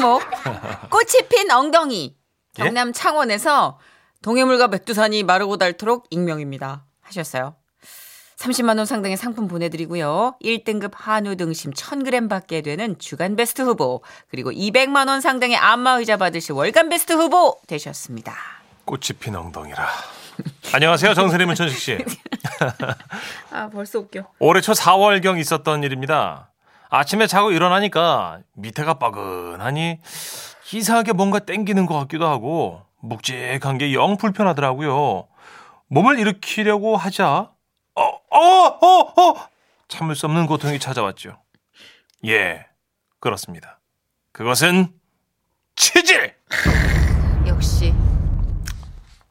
제목 0.00 0.22
꽃이 0.88 1.28
핀 1.28 1.50
엉덩이 1.50 2.16
경남 2.54 2.94
창원에서 2.94 3.78
동해물과 4.22 4.68
백두산이 4.68 5.24
마르고 5.24 5.58
닳도록 5.58 6.06
익명입니다. 6.08 6.86
하셨어요. 7.02 7.56
30만 8.38 8.78
원 8.78 8.86
상당의 8.86 9.18
상품 9.18 9.46
보내드리고요. 9.46 10.36
1등급 10.42 10.92
한우 10.94 11.36
등심 11.36 11.74
1000g 11.74 12.30
받게 12.30 12.62
되는 12.62 12.98
주간 12.98 13.36
베스트 13.36 13.60
후보 13.60 14.02
그리고 14.30 14.50
200만 14.50 15.08
원 15.08 15.20
상당의 15.20 15.58
안마의자 15.58 16.16
받으실 16.16 16.52
월간 16.54 16.88
베스트 16.88 17.12
후보 17.12 17.60
되셨습니다. 17.66 18.34
꽃이 18.86 19.18
핀 19.20 19.36
엉덩이라. 19.36 19.86
안녕하세요. 20.72 21.12
정선희 21.12 21.44
문천식 21.44 21.78
씨. 21.78 21.98
아 23.52 23.68
벌써 23.68 23.98
웃겨. 23.98 24.24
올해 24.38 24.62
초 24.62 24.72
4월경 24.72 25.38
있었던 25.38 25.82
일입니다. 25.82 26.49
아침에 26.90 27.26
자고 27.26 27.52
일어나니까 27.52 28.40
밑에가 28.54 28.94
빠근하니 28.94 29.98
이상하게 30.72 31.12
뭔가 31.12 31.38
땡기는 31.38 31.86
것 31.86 31.98
같기도 32.00 32.26
하고 32.26 32.82
묵직한 33.00 33.78
게 33.78 33.92
영 33.94 34.16
불편하더라고요. 34.16 35.26
몸을 35.88 36.18
일으키려고 36.18 36.96
하자 36.96 37.50
어, 37.94 38.02
어, 38.02 38.38
어, 38.38 39.22
어! 39.22 39.48
참을 39.88 40.14
수 40.14 40.26
없는 40.26 40.46
고통이 40.46 40.78
찾아왔죠. 40.78 41.40
예, 42.26 42.66
그렇습니다. 43.18 43.80
그것은 44.32 44.92
치질! 45.74 46.34
역시 47.46 47.92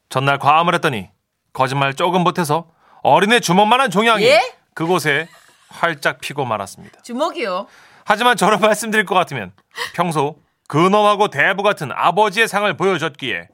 전날 0.09 0.39
과음을 0.39 0.73
했더니 0.75 1.09
거짓말 1.53 1.93
조금 1.93 2.21
못해서 2.23 2.69
어린애 3.03 3.39
주먹만한 3.39 3.91
종양이 3.91 4.25
예? 4.25 4.41
그곳에 4.73 5.27
활짝 5.69 6.19
피고 6.19 6.45
말았습니다. 6.45 7.01
주먹이요. 7.01 7.67
하지만 8.05 8.37
저런 8.37 8.59
말씀드릴 8.59 9.05
것 9.05 9.15
같으면 9.15 9.53
평소 9.93 10.37
근엄하고 10.67 11.29
대부 11.29 11.63
같은 11.63 11.91
아버지의 11.93 12.47
상을 12.47 12.71
보여줬기에 12.75 13.49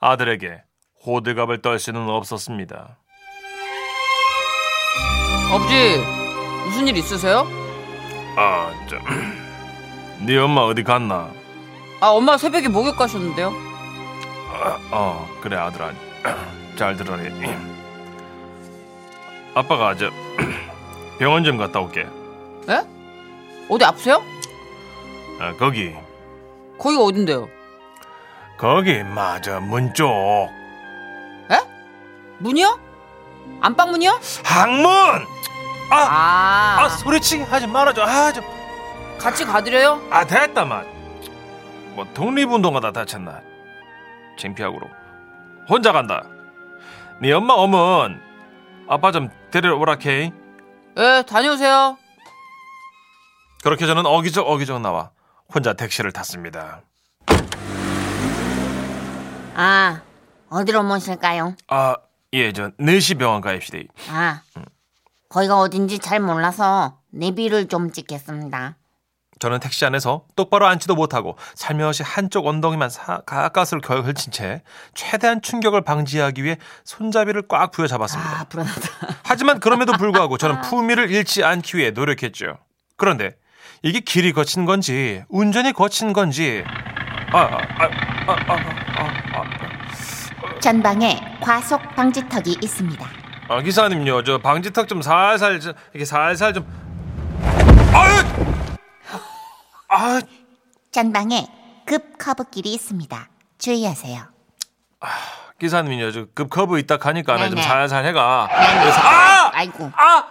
아들에게 0.00 0.62
호들갑을 1.06 1.62
떨 1.62 1.78
수는 1.78 2.08
없었습니다. 2.08 2.98
아버지 5.52 5.96
무슨 6.66 6.88
일 6.88 6.96
있으세요? 6.96 7.46
아, 8.36 8.70
저, 8.88 8.96
네 10.24 10.36
엄마 10.36 10.60
어디 10.62 10.82
갔나? 10.84 11.30
아 12.00 12.08
엄마 12.08 12.36
새벽에 12.36 12.68
목욕 12.68 12.96
가셨는데요. 12.96 13.48
아, 14.50 14.78
어, 14.92 15.28
그래 15.40 15.56
아들아, 15.56 15.92
잘 16.76 16.96
들어라. 16.96 17.22
아빠가 19.54 19.94
저 19.96 20.10
병원 21.18 21.44
좀 21.44 21.56
갔다 21.56 21.80
올게. 21.80 22.06
예? 22.68 22.86
어디 23.68 23.84
아프세요? 23.84 24.22
아, 25.40 25.52
거기, 25.58 25.94
거기가 26.78 27.02
어딘데요? 27.02 27.48
거기 28.56 29.02
맞아 29.02 29.60
문 29.60 29.92
쪽. 29.94 30.08
에? 31.50 31.56
문이요? 32.38 32.78
안방 33.60 33.90
문이요? 33.90 34.18
항문. 34.44 34.90
아, 35.90 35.96
아, 35.96 36.84
아 36.84 36.88
소리치기 36.88 37.44
하지 37.44 37.66
말아줘. 37.66 38.02
아, 38.02 38.32
좀, 38.32 38.44
같이 39.18 39.44
가드려요? 39.44 40.00
아 40.10 40.24
됐다 40.24 40.64
만. 40.64 40.86
뭐 41.94 42.04
독립운동하다 42.14 42.92
다쳤나? 42.92 43.40
창피하고로. 44.38 44.88
혼자 45.68 45.92
간다. 45.92 46.22
네 47.20 47.32
엄마 47.32 47.54
어문 47.54 48.20
아빠 48.88 49.10
좀 49.10 49.30
데리러 49.50 49.76
오라 49.76 49.96
케. 49.96 50.32
예, 50.98 51.22
다녀오세요. 51.22 51.96
그렇게 53.62 53.86
저는 53.86 54.04
어기적 54.06 54.46
어기적 54.48 54.80
나와 54.80 55.10
혼자 55.52 55.72
택시를 55.74 56.12
탔습니다. 56.12 56.82
아, 59.54 60.00
어디로 60.50 60.82
모실까요? 60.82 61.54
아, 61.68 61.94
예, 62.32 62.52
저 62.52 62.70
4시 62.78 63.18
병원 63.18 63.40
가입시다. 63.40 63.78
아, 64.08 64.42
거기가 65.28 65.58
어딘지 65.58 65.98
잘 65.98 66.20
몰라서 66.20 66.98
내비를 67.10 67.68
좀 67.68 67.90
찍겠습니다. 67.92 68.76
저는 69.38 69.60
택시 69.60 69.84
안에서 69.84 70.24
똑바로 70.36 70.66
앉지도 70.66 70.94
못하고 70.94 71.36
살며시 71.54 72.02
한쪽 72.02 72.46
엉덩이만 72.46 72.90
결 73.82 74.02
걸친 74.02 74.32
채 74.32 74.62
최대한 74.94 75.40
충격을 75.42 75.82
방지하기 75.82 76.42
위해 76.44 76.56
손잡이를 76.84 77.42
꽉 77.48 77.70
부여잡았습니다. 77.70 78.40
아, 78.40 78.44
불안하다. 78.44 78.88
하지만 79.24 79.60
그럼에도 79.60 79.92
불구하고 79.92 80.38
저는 80.38 80.62
품위를 80.62 81.10
잃지 81.10 81.44
않기 81.44 81.76
위해 81.76 81.90
노력했죠. 81.90 82.58
그런데 82.96 83.36
이게 83.82 84.00
길이 84.00 84.32
거친 84.32 84.64
건지 84.64 85.22
운전이 85.28 85.72
거친 85.72 86.12
건지 86.12 86.64
아, 87.32 87.38
아, 87.38 87.44
아, 87.46 87.84
아, 88.26 88.36
아, 88.46 88.54
아, 88.96 89.40
아, 89.40 90.60
전방에 90.60 91.38
과속 91.40 91.80
방지턱이 91.94 92.58
있습니다. 92.62 93.06
아, 93.48 93.62
기사님요, 93.62 94.24
저 94.24 94.38
방지턱 94.38 94.88
좀 94.88 95.00
살살 95.02 95.60
좀, 95.60 95.72
이렇게 95.92 96.04
살살 96.04 96.52
좀. 96.54 96.66
아유, 97.94 98.22
아, 99.88 100.20
전방에 100.92 101.46
급 101.86 102.18
커브길이 102.18 102.72
있습니다. 102.74 103.28
주의하세요. 103.58 104.22
기사님요, 105.58 106.12
저급 106.12 106.50
커브 106.50 106.78
있다 106.78 106.98
가니까 106.98 107.36
좀 107.38 107.50
네네. 107.50 107.62
살살 107.62 108.04
해가. 108.06 108.48
네네. 108.50 108.80
그래서 108.80 109.00
아, 109.00 109.50
아이고. 109.54 109.90
아, 109.96 110.24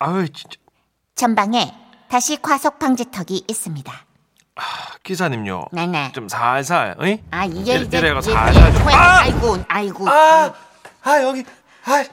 아유, 0.00 0.28
진짜. 0.32 0.56
전방에 1.14 1.72
다시 2.08 2.40
과속 2.40 2.78
방지턱이 2.78 3.44
있습니다. 3.48 3.92
기사님요, 5.02 5.66
네네. 5.72 6.12
좀 6.12 6.28
살살, 6.28 6.96
응? 7.00 7.18
아 7.30 7.44
이게 7.44 7.76
이제 7.76 7.98
이래가 7.98 8.20
이제- 8.20 8.32
살살 8.32 8.72
좀. 8.74 8.86
왜- 8.86 8.92
아! 8.94 9.20
아이고 9.20 9.64
아이고. 9.68 10.08
아, 10.08 10.52
아 11.04 11.22
여기, 11.22 11.44
아. 11.84 12.04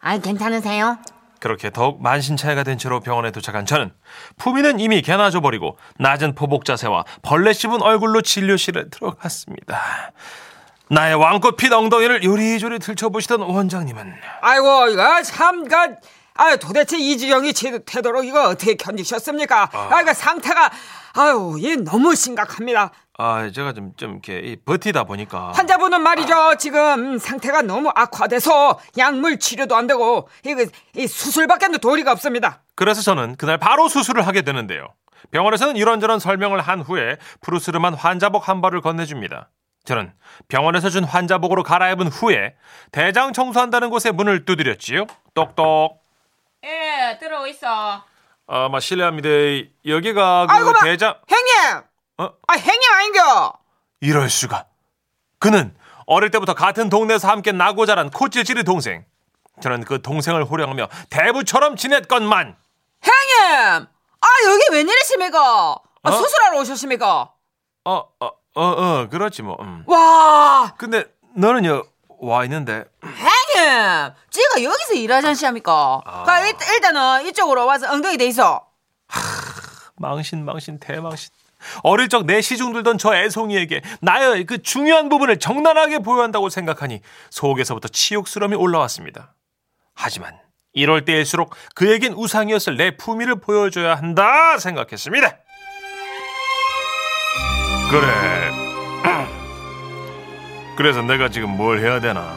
아 0.00 0.18
괜찮으세요? 0.18 0.98
그렇게 1.44 1.68
더욱 1.68 2.02
만신 2.02 2.38
차이가 2.38 2.62
된 2.62 2.78
채로 2.78 3.00
병원에 3.00 3.30
도착한 3.30 3.66
저는 3.66 3.92
품위는 4.38 4.80
이미 4.80 5.02
개나 5.02 5.30
줘버리고 5.30 5.76
낮은 5.98 6.34
포복 6.34 6.64
자세와 6.64 7.04
벌레 7.20 7.52
씹은 7.52 7.82
얼굴로 7.82 8.22
진료실에 8.22 8.88
들어갔습니다. 8.88 9.78
나의 10.88 11.14
왕꽃 11.16 11.56
핏 11.58 11.70
엉덩이를 11.70 12.24
요리조리 12.24 12.78
들춰보시던 12.78 13.42
원장님은 13.42 14.14
아이고 14.40 14.88
이거 14.88 15.22
참 15.22 15.68
그, 15.68 15.74
아 16.36 16.56
도대체 16.56 16.96
이 16.98 17.18
지경이 17.18 17.52
치- 17.52 17.78
되도록 17.84 18.24
이거 18.24 18.48
어떻게 18.48 18.74
견디셨습니까? 18.74 19.68
아 19.70 20.00
이거 20.00 20.14
상태가 20.14 20.70
아유 21.12 21.56
이 21.58 21.76
너무 21.76 22.14
심각합니다. 22.14 22.90
아 23.16 23.48
제가 23.50 23.72
좀 23.72 23.92
좀 23.96 24.12
이렇게 24.12 24.38
이 24.40 24.56
버티다 24.56 25.04
보니까 25.04 25.52
환자분은 25.54 26.02
말이죠 26.02 26.56
지금 26.58 27.16
상태가 27.18 27.62
너무 27.62 27.90
악화돼서 27.94 28.80
약물 28.98 29.38
치료도 29.38 29.76
안 29.76 29.86
되고 29.86 30.28
이거 30.44 30.64
이 30.96 31.06
수술밖에는 31.06 31.78
도리가 31.78 32.10
없습니다. 32.12 32.62
그래서 32.74 33.02
저는 33.02 33.36
그날 33.36 33.58
바로 33.58 33.88
수술을 33.88 34.26
하게 34.26 34.42
되는데요. 34.42 34.88
병원에서는 35.30 35.76
이런저런 35.76 36.18
설명을 36.18 36.60
한 36.60 36.80
후에 36.80 37.16
푸르스름한 37.40 37.94
환자복 37.94 38.48
한 38.48 38.60
벌을 38.60 38.80
건네줍니다. 38.80 39.48
저는 39.84 40.12
병원에서 40.48 40.90
준 40.90 41.04
환자복으로 41.04 41.62
갈아입은 41.62 42.08
후에 42.08 42.56
대장 42.90 43.32
청소한다는 43.32 43.90
곳에 43.90 44.10
문을 44.10 44.44
두드렸지요. 44.44 45.06
똑똑. 45.34 46.02
예, 46.64 47.16
들어오 47.20 47.46
있어. 47.46 48.02
아, 48.46 48.68
마 48.70 48.80
실례합니다. 48.80 49.28
여기가 49.86 50.46
그 50.48 50.52
아이고 50.54 50.72
마 50.72 50.80
대장 50.82 51.14
형님, 51.28 51.84
어? 52.18 52.30
아 52.46 52.54
형님 52.56 52.92
아닌겨? 52.92 53.52
이럴 54.00 54.30
수가. 54.30 54.66
그는 55.38 55.74
어릴 56.06 56.30
때부터 56.30 56.54
같은 56.54 56.88
동네에서 56.88 57.28
함께 57.28 57.52
나고 57.52 57.86
자란 57.86 58.10
코찔찔이 58.10 58.64
동생. 58.64 59.04
저는 59.60 59.84
그 59.84 60.02
동생을 60.02 60.44
호령하며 60.44 60.88
대부처럼 61.10 61.76
지냈건만. 61.76 62.56
형님, 63.02 63.86
아 63.86 64.26
여기 64.46 64.62
웬일이십니까? 64.72 65.38
아, 66.02 66.10
어? 66.10 66.12
수술하러 66.12 66.58
오셨습니까? 66.60 67.32
어, 67.84 67.92
어, 68.20 68.26
어, 68.26 68.30
어, 68.62 69.08
그렇지 69.08 69.42
뭐. 69.42 69.56
음. 69.60 69.84
와, 69.86 70.74
근데 70.76 71.04
너는요 71.36 71.84
와 72.20 72.44
있는데. 72.44 72.84
형님, 73.02 74.14
지가 74.30 74.62
여기서 74.62 74.94
일하자시 74.94 75.44
합니까? 75.46 76.00
그 76.26 76.46
일, 76.46 76.74
일단은 76.74 77.26
이쪽으로 77.26 77.66
와서 77.66 77.90
엉덩이 77.92 78.16
대 78.16 78.26
있어. 78.26 78.66
망신 79.96 80.44
망신 80.44 80.78
대망신. 80.80 81.30
어릴 81.82 82.08
적 82.08 82.24
내 82.26 82.40
시중 82.40 82.72
들던 82.72 82.98
저 82.98 83.14
애송이에게 83.14 83.82
나의 84.00 84.44
그 84.44 84.62
중요한 84.62 85.08
부분을 85.08 85.38
정난하게 85.38 85.98
보여한다고 85.98 86.48
생각하니 86.48 87.00
속에서부터 87.30 87.88
치욕스러움이 87.88 88.56
올라왔습니다. 88.56 89.34
하지만 89.94 90.38
이럴 90.72 91.04
때일수록 91.04 91.54
그에겐 91.74 92.14
우상이었을 92.14 92.76
내 92.76 92.96
품위를 92.96 93.40
보여줘야 93.40 93.94
한다 93.94 94.58
생각했습니다. 94.58 95.36
그래. 97.90 98.50
그래서 100.76 101.02
내가 101.02 101.28
지금 101.28 101.50
뭘 101.56 101.80
해야 101.80 102.00
되나? 102.00 102.36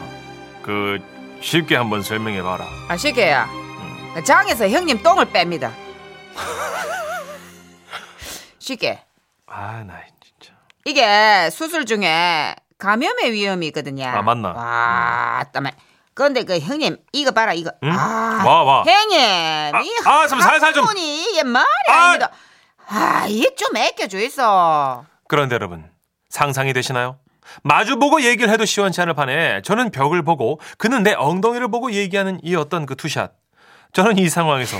그 0.62 0.98
쉽게 1.40 1.76
한번 1.76 2.02
설명해 2.02 2.42
봐라. 2.42 2.66
아, 2.88 2.96
쉽게야. 2.96 3.48
장에서 4.24 4.68
형님 4.68 5.02
똥을 5.02 5.26
뺍니다. 5.26 5.72
쉽게. 8.58 9.00
아, 9.50 9.82
나 9.86 10.00
진짜. 10.20 10.54
이게 10.84 11.50
수술 11.50 11.84
중에 11.86 12.54
감염의 12.78 13.32
위험이 13.32 13.66
있거든요. 13.68 14.06
아, 14.06 14.22
맞나? 14.22 14.50
와, 14.52 15.44
따만. 15.52 15.72
그런데 16.14 16.42
그 16.42 16.58
형님 16.58 16.96
이거 17.12 17.30
봐라 17.30 17.52
이거. 17.52 17.70
응? 17.84 17.92
아, 17.92 18.42
와, 18.44 18.62
와. 18.64 18.84
형님 18.84 19.18
이 19.84 19.90
아, 20.04 20.26
좀 20.26 20.40
살살 20.40 20.72
좀. 20.72 20.84
이게 20.96 21.42
말이 21.44 21.66
아. 21.88 21.92
아닙니다. 21.94 22.30
아, 22.88 23.26
이게 23.28 23.54
좀 23.54 23.76
애껴줘 23.76 24.18
있어. 24.18 25.04
그런데 25.28 25.54
여러분, 25.54 25.88
상상이 26.28 26.72
되시나요? 26.72 27.18
마주보고 27.62 28.22
얘기를 28.22 28.50
해도 28.52 28.64
시원치 28.64 29.00
않을 29.02 29.14
판에 29.14 29.62
저는 29.62 29.90
벽을 29.90 30.22
보고 30.22 30.60
그는 30.76 31.02
내 31.02 31.14
엉덩이를 31.14 31.68
보고 31.68 31.92
얘기하는 31.92 32.40
이 32.42 32.54
어떤 32.54 32.84
그 32.86 32.94
투샷. 32.96 33.32
저는 33.92 34.18
이 34.18 34.28
상황에서 34.28 34.76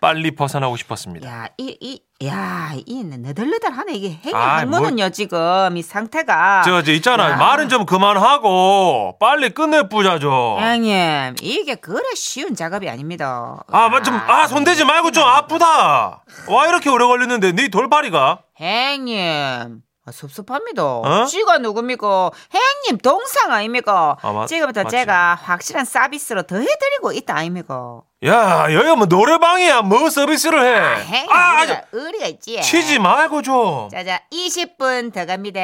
빨리 0.00 0.34
벗어나고 0.34 0.76
싶었습니다. 0.76 1.28
야, 1.28 1.48
이, 1.58 1.76
이, 1.80 2.00
야, 2.26 2.72
이 2.86 3.02
너덜너덜하네 3.04 3.92
이게 3.94 4.18
형님 4.22 4.36
아, 4.36 4.58
항문은요 4.58 5.10
지금 5.10 5.76
이 5.76 5.82
상태가. 5.82 6.62
저, 6.64 6.82
저 6.82 6.92
있잖아. 6.92 7.30
야. 7.30 7.36
말은 7.36 7.68
좀 7.68 7.84
그만하고 7.86 9.16
빨리 9.18 9.50
끝내보자죠. 9.50 10.56
형님 10.60 11.34
이게 11.40 11.74
그래 11.74 12.02
쉬운 12.14 12.54
작업이 12.54 12.88
아닙니다. 12.88 13.62
아, 13.72 13.88
마- 13.88 14.02
좀, 14.02 14.14
아, 14.14 14.46
손대지 14.46 14.84
말고 14.84 15.10
좀 15.12 15.24
아프다. 15.24 16.22
와, 16.48 16.66
이렇게 16.66 16.90
오래 16.90 17.04
걸렸는데, 17.06 17.52
네 17.52 17.68
돌발이가? 17.68 18.40
형님. 18.56 19.80
아, 20.04 20.10
섭섭합니다. 20.10 20.82
어? 20.84 21.24
쥐가 21.26 21.58
누굽니까? 21.58 22.30
형님 22.50 22.98
동상 22.98 23.52
아닙니까? 23.52 24.16
아, 24.20 24.32
맞- 24.32 24.46
지금부터 24.48 24.82
맞지. 24.82 24.96
제가 24.96 25.36
확실한 25.36 25.84
서비스로 25.84 26.42
더 26.42 26.56
해드리고 26.56 27.12
있다 27.12 27.36
아닙니까? 27.36 28.00
야, 28.24 28.66
여기 28.72 28.88
뭐 28.96 29.06
노래방이야. 29.06 29.82
뭐 29.82 30.10
서비스를 30.10 30.58
아, 30.58 30.94
해. 30.96 31.04
형님 31.18 31.30
아, 31.32 31.60
우리가 31.62 31.74
아, 31.78 31.82
의리가 31.92 32.26
있지. 32.26 32.60
치지 32.62 32.98
말고 32.98 33.42
좀. 33.42 33.88
자자 33.90 34.20
20분 34.32 35.12
더 35.12 35.24
갑니다. 35.24 35.60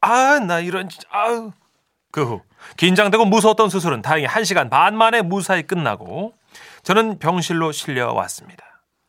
아, 0.00 0.40
나 0.40 0.58
이런, 0.58 0.88
아유. 1.10 1.52
그 2.10 2.22
후, 2.24 2.40
긴장되고 2.78 3.26
무서웠던 3.26 3.68
수술은 3.68 4.02
다행히 4.02 4.26
1시간 4.26 4.70
반 4.70 4.96
만에 4.96 5.22
무사히 5.22 5.62
끝나고, 5.62 6.32
저는 6.82 7.20
병실로 7.20 7.70
실려왔습니다. 7.70 8.64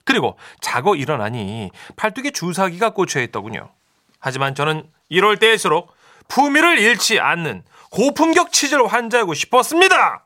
그리고 0.05 0.37
자고 0.61 0.93
일어나니 0.95 1.71
팔뚝에 1.95 2.31
주사기가 2.31 2.91
꽂혀 2.91 3.21
있더군요. 3.21 3.69
하지만 4.19 4.55
저는 4.55 4.83
이럴 5.09 5.37
때일수록 5.37 5.93
품위를 6.27 6.79
잃지 6.79 7.19
않는 7.19 7.63
고품격 7.91 8.51
치질 8.51 8.85
환자이고 8.85 9.33
싶었습니다. 9.33 10.25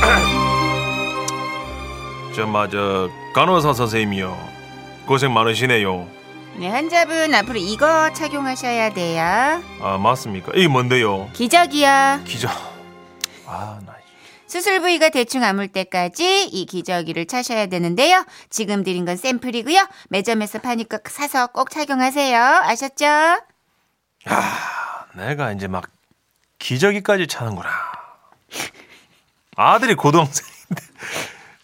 저, 2.34 2.46
맞아, 2.46 2.78
간호사 3.34 3.72
선생님이요. 3.72 4.58
고생 5.06 5.32
많으시네요. 5.34 6.06
네 6.56 6.68
환자분 6.68 7.34
앞으로 7.34 7.56
이거 7.56 8.12
착용하셔야 8.12 8.92
돼요. 8.92 9.62
아, 9.80 9.96
맞습니까? 9.98 10.52
이게 10.54 10.68
뭔데요? 10.68 11.28
기저귀요. 11.32 12.20
기저. 12.24 12.48
아, 13.46 13.78
나. 13.86 13.87
수술 14.48 14.80
부위가 14.80 15.10
대충 15.10 15.44
아물 15.44 15.68
때까지 15.68 16.44
이 16.46 16.64
기저귀를 16.66 17.26
차셔야 17.26 17.66
되는데요. 17.66 18.24
지금 18.48 18.82
드린 18.82 19.04
건 19.04 19.16
샘플이고요. 19.16 19.86
매점에서 20.08 20.58
파니까 20.60 20.98
사서 21.06 21.48
꼭 21.48 21.70
착용하세요. 21.70 22.38
아셨죠? 22.64 23.04
내가 25.14 25.52
이제 25.52 25.68
막 25.68 25.84
기저귀까지 26.58 27.26
차는구나. 27.26 27.68
아들이 29.56 29.94
고등학생인데 29.94 30.82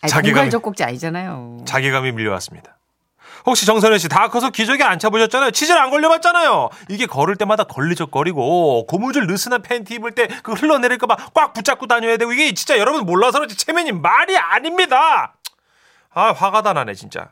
아니, 0.02 0.12
자기가- 0.12 0.24
공갈 0.34 0.50
젖꼭지 0.50 0.84
아니잖아요. 0.84 1.64
자괴감이 1.66 2.12
밀려왔습니다. 2.12 2.76
혹시 3.46 3.66
정선혜 3.66 3.98
씨다 3.98 4.28
커서 4.28 4.50
기저귀 4.50 4.82
안 4.82 4.98
차보셨잖아요. 4.98 5.50
치질 5.50 5.76
안 5.76 5.90
걸려봤잖아요. 5.90 6.70
이게 6.88 7.06
걸을 7.06 7.36
때마다 7.36 7.64
걸리적거리고 7.64 8.86
고무줄 8.86 9.26
느슨한 9.26 9.62
팬티 9.62 9.94
입을 9.94 10.12
때 10.12 10.28
그 10.42 10.52
흘러내릴까봐 10.52 11.16
꽉 11.34 11.52
붙잡고 11.52 11.86
다녀야 11.86 12.16
되고 12.16 12.32
이게 12.32 12.52
진짜 12.54 12.78
여러분 12.78 13.04
몰라서 13.04 13.38
그렇지 13.38 13.56
체면이 13.56 13.92
말이 13.92 14.36
아닙니다. 14.36 15.34
아 16.12 16.32
화가 16.32 16.62
다 16.62 16.72
나네 16.72 16.94
진짜. 16.94 17.30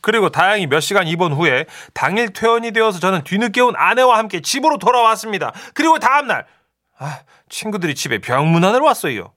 그리고 0.00 0.28
다행히 0.28 0.66
몇 0.66 0.80
시간 0.80 1.06
입원 1.06 1.32
후에 1.32 1.66
당일 1.94 2.32
퇴원이 2.32 2.72
되어서 2.72 2.98
저는 2.98 3.24
뒤늦게 3.24 3.60
온 3.60 3.74
아내와 3.76 4.18
함께 4.18 4.40
집으로 4.40 4.78
돌아왔습니다. 4.78 5.52
그리고 5.72 5.98
다음날 5.98 6.46
아, 6.98 7.20
친구들이 7.48 7.94
집에 7.94 8.18
병문안을 8.20 8.80
왔어요. 8.80 9.32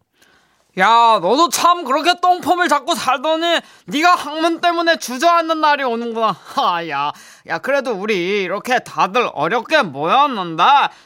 야, 0.78 0.86
너도 1.22 1.50
참 1.50 1.84
그렇게 1.86 2.20
똥폼을 2.22 2.68
잡고 2.68 2.94
살더니 2.94 3.62
네가 3.86 4.14
학문 4.14 4.62
때문에 4.62 4.98
주저앉는 4.98 5.60
날이 5.60 5.84
오는구나. 5.84 6.32
하, 6.32 6.88
야, 6.90 7.12
야, 7.48 7.58
그래도 7.58 7.94
우리 7.94 8.44
이렇게 8.44 8.78
다들 8.80 9.28
어렵게 9.34 9.82
모였는데 9.82 10.64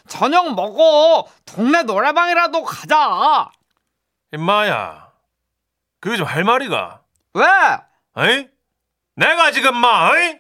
저녁 0.10 0.54
먹고 0.56 1.30
동네 1.46 1.84
노래방이라도 1.84 2.64
가자. 2.64 3.50
임마야, 4.34 5.10
그게 6.02 6.18
좀 6.18 6.28
할 6.28 6.44
말이가? 6.44 7.02
왜? 7.34 7.46
어이? 8.16 8.48
내가 9.16 9.52
지금 9.52 9.78
막, 9.78 10.12
어이? 10.12 10.38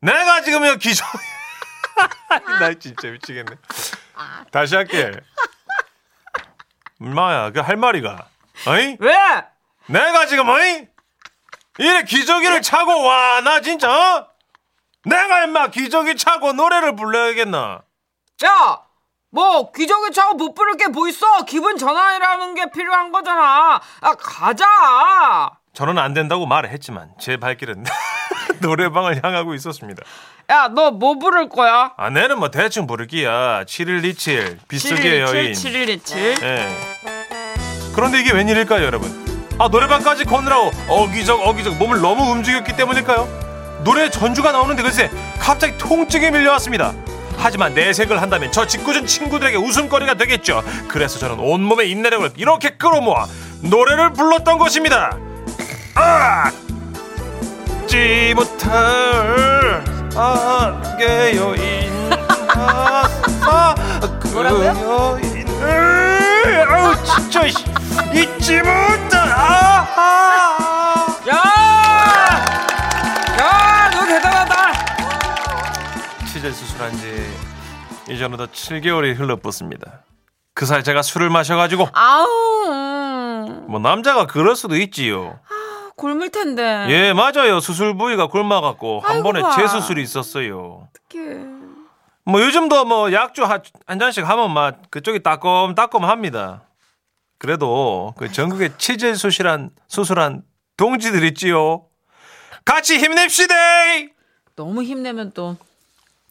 내가 0.00 0.42
지금 0.42 0.64
여기 0.66 0.90
기저. 0.90 1.04
나 2.60 2.72
진짜 2.74 3.08
미치겠네. 3.08 3.52
다시 4.52 4.76
할게. 4.76 5.12
임마야, 7.00 7.50
그 7.50 7.60
할 7.60 7.76
말이가? 7.76 8.28
어이? 8.66 8.96
왜? 9.00 9.16
내가 9.86 10.26
지금, 10.26 10.48
어이? 10.48 10.86
이래 11.78 12.02
기저귀를 12.04 12.62
차고 12.62 13.02
와, 13.02 13.40
나 13.42 13.60
진짜, 13.60 13.90
어? 13.90 14.26
내가 15.04 15.44
임마 15.44 15.68
기저귀 15.68 16.16
차고 16.16 16.52
노래를 16.54 16.96
불러야겠나? 16.96 17.82
야, 18.44 18.80
뭐 19.30 19.70
기저귀 19.72 20.12
차고 20.12 20.34
못 20.34 20.54
부를 20.54 20.76
게 20.76 20.86
뭐 20.88 21.08
있어? 21.08 21.44
기분 21.44 21.76
전환이라는 21.76 22.54
게 22.54 22.70
필요한 22.70 23.10
거잖아. 23.12 23.80
아, 24.00 24.14
가자. 24.14 24.64
저는 25.74 25.98
안 25.98 26.14
된다고 26.14 26.46
말을 26.46 26.70
했지만, 26.70 27.10
제 27.20 27.36
발길은 27.36 27.84
노래방을 28.62 29.22
향하고 29.24 29.54
있었습니다. 29.54 30.02
야, 30.50 30.68
너 30.68 30.90
뭐 30.92 31.18
부를 31.18 31.48
거야? 31.48 31.92
아, 31.96 32.10
내는 32.10 32.38
뭐 32.38 32.50
대충 32.50 32.86
부르기야. 32.86 33.64
7127, 33.66 34.58
빗속의 34.68 35.20
여인. 35.20 35.54
7127. 35.54 36.36
예. 36.42 36.68
그런데 37.94 38.20
이게 38.20 38.32
웬일일까요, 38.32 38.84
여러분? 38.84 39.24
아, 39.58 39.68
노래방까지 39.68 40.24
걷느라고 40.24 40.70
어기적 40.88 41.40
어기적 41.40 41.76
몸을 41.76 42.00
너무 42.00 42.30
움직였기 42.32 42.76
때문일까요? 42.76 43.28
노래 43.84 44.10
전주가 44.10 44.50
나오는데 44.50 44.82
글쎄 44.82 45.10
갑자기 45.38 45.76
통증이 45.78 46.30
밀려왔습니다. 46.30 46.92
하지만 47.36 47.74
내색을 47.74 48.20
한다면 48.20 48.50
저 48.50 48.66
짓궂은 48.66 49.06
친구들에게 49.06 49.56
웃음거리가 49.56 50.14
되겠죠. 50.14 50.62
그래서 50.88 51.18
저는 51.18 51.38
온몸의 51.38 51.90
인내력을 51.90 52.30
이렇게 52.36 52.70
끌어모아 52.70 53.26
노래를 53.60 54.12
불렀던 54.12 54.58
것입니다. 54.58 55.16
아! 55.94 56.50
지 57.86 58.32
못할 58.34 59.84
아게 60.16 61.36
여인 61.36 62.10
아싸 62.48 63.74
뭐라고요? 64.32 64.72
그 64.72 65.28
여인을 65.28 66.13
아우 66.68 66.94
진짜 67.04 67.48
씨, 67.48 67.64
잊지 68.14 68.58
못할 68.58 69.14
아하 69.32 71.06
야! 71.28 71.34
야, 73.38 73.90
너 73.90 74.06
대단하다. 74.06 74.72
치질 76.26 76.52
수술한 76.52 76.92
지 76.96 77.36
이전부터 78.10 78.46
7개월이 78.46 79.14
흘러붙습니다. 79.16 80.02
그 80.54 80.66
사이 80.66 80.84
제가 80.84 81.02
술을 81.02 81.30
마셔가지고 81.30 81.88
아우 81.92 82.26
음, 82.68 83.66
뭐 83.68 83.80
남자가 83.80 84.26
그럴 84.26 84.54
수도 84.54 84.76
있지요. 84.76 85.40
굶을 85.96 86.30
텐데. 86.30 86.86
예 86.90 87.12
맞아요 87.12 87.60
수술 87.60 87.96
부위가 87.96 88.26
굶어갖고 88.26 89.00
한 89.00 89.22
번에 89.22 89.40
봐. 89.40 89.50
재수술이 89.56 90.02
있었어요. 90.02 90.88
어떡해. 91.10 91.53
뭐 92.24 92.40
요즘도 92.42 92.84
뭐 92.86 93.12
약주 93.12 93.44
한, 93.44 93.62
한 93.86 93.98
잔씩 93.98 94.26
하면 94.28 94.52
막 94.52 94.90
그쪽이 94.90 95.22
따끔따끔합니다. 95.22 96.62
그래도 97.38 98.14
그 98.16 98.32
전국에 98.32 98.76
치질 98.78 99.16
수술한 99.16 99.70
수술한 99.88 100.42
동지들 100.76 101.22
있지요. 101.24 101.86
같이 102.64 102.98
힘냅시다. 102.98 103.54
너무 104.56 104.82
힘내면 104.82 105.32
또 105.32 105.56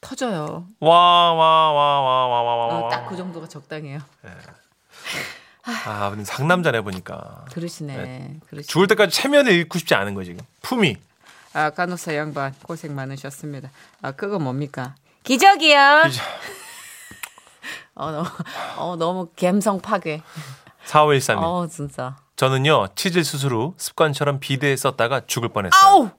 터져요. 0.01 0.65
와 0.79 0.89
와 0.89 1.33
와 1.33 2.01
와 2.01 2.27
와 2.27 2.43
와 2.43 2.55
와. 2.67 2.79
어, 2.79 2.89
딱그 2.89 3.15
정도가 3.15 3.47
적당해요. 3.47 4.00
아, 5.85 6.09
근데 6.09 6.25
상남자네 6.25 6.81
보니까 6.81 7.45
그러시네. 7.53 8.39
그러시네. 8.50 8.63
죽을 8.67 8.88
때까지 8.88 9.15
체면을 9.15 9.51
잃고 9.53 9.77
싶지 9.79 9.93
않은 9.95 10.13
거 10.13 10.23
지금. 10.23 10.43
품위. 10.62 10.97
아, 11.53 11.69
간호사 11.69 12.15
양반 12.15 12.53
고생 12.63 12.95
많으셨습니다. 12.95 13.69
아, 14.01 14.12
그거 14.12 14.39
뭡니까? 14.39 14.95
기적이요. 15.24 16.01
기적. 16.06 16.24
어, 17.96 18.12
너무, 18.12 18.27
어, 18.77 18.96
너무 18.98 19.27
감성 19.39 19.80
파괴. 19.80 20.22
4513님. 20.86 21.38
어, 21.42 21.68
진짜. 21.68 22.15
저는요 22.36 22.88
치질 22.96 23.24
수술 23.24 23.53
후 23.53 23.74
습관처럼 23.77 24.39
비데에 24.39 24.75
썼다가 24.75 25.22
죽을 25.27 25.50
뻔했어요. 25.50 25.80
아우! 25.82 26.10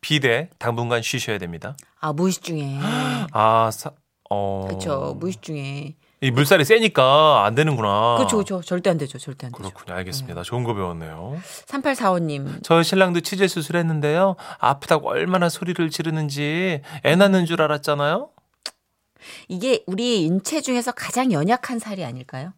비대 0.00 0.48
당분간 0.58 1.02
쉬셔야 1.02 1.38
됩니다. 1.38 1.76
아 2.00 2.12
무의식 2.12 2.42
중에. 2.42 2.78
아, 3.32 3.70
사, 3.72 3.90
어. 4.30 4.64
그렇죠. 4.68 5.14
무의식 5.18 5.42
중에. 5.42 5.94
이 6.20 6.30
물살이 6.32 6.64
세니까 6.64 7.44
안 7.44 7.54
되는구나. 7.54 8.16
그렇죠, 8.16 8.38
그렇죠. 8.38 8.60
절대 8.62 8.90
안 8.90 8.98
되죠. 8.98 9.18
절대 9.18 9.46
안 9.46 9.52
되죠. 9.52 9.62
그렇군요. 9.62 9.96
알겠습니다. 9.98 10.42
좋은 10.42 10.64
거 10.64 10.74
배웠네요. 10.74 11.38
3845님. 11.66 12.64
저 12.64 12.82
신랑도 12.82 13.20
치질 13.20 13.48
수술했는데요. 13.48 14.34
아프다고 14.58 15.10
얼마나 15.10 15.48
소리를 15.48 15.88
지르는지 15.90 16.80
애 17.04 17.14
낳는 17.14 17.46
줄 17.46 17.62
알았잖아요. 17.62 18.30
이게 19.48 19.84
우리 19.86 20.22
인체 20.24 20.60
중에서 20.60 20.92
가장 20.92 21.32
연약한 21.32 21.78
살이 21.78 22.04
아닐까요? 22.04 22.52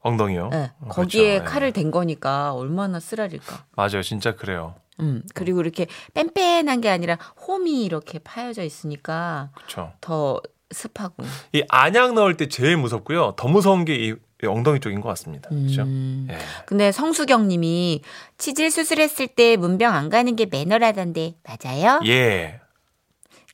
엉덩이요. 0.00 0.48
네. 0.50 0.70
어, 0.80 0.88
거기에 0.88 1.38
그렇죠. 1.38 1.52
칼을 1.52 1.68
예. 1.68 1.72
댄 1.72 1.90
거니까 1.90 2.54
얼마나 2.54 2.98
쓰라릴까. 3.00 3.66
맞아요. 3.76 4.02
진짜 4.02 4.34
그래요. 4.34 4.74
음. 5.00 5.22
그리고 5.34 5.60
이렇게 5.60 5.86
뺀뺀한 6.14 6.80
게 6.80 6.88
아니라 6.88 7.18
홈이 7.46 7.84
이렇게 7.84 8.18
파여져 8.18 8.62
있으니까 8.62 9.50
그렇죠. 9.54 9.92
더 10.00 10.40
습하고. 10.70 11.22
이 11.52 11.62
안약 11.68 12.14
넣을 12.14 12.36
때 12.36 12.48
제일 12.48 12.76
무섭고요. 12.76 13.34
더 13.36 13.48
무서운 13.48 13.84
게 13.84 14.16
이 14.42 14.46
엉덩이 14.46 14.80
쪽인 14.80 15.00
것 15.00 15.08
같습니다. 15.10 15.48
그렇죠? 15.50 15.82
음. 15.82 16.26
예. 16.30 16.38
근데 16.66 16.90
성수경 16.90 17.46
님이 17.46 18.02
치질 18.38 18.70
수술했을 18.70 19.28
때 19.28 19.56
문병 19.56 19.94
안 19.94 20.08
가는 20.08 20.34
게 20.34 20.46
매너라던데 20.46 21.34
맞아요? 21.44 22.00
예. 22.06 22.60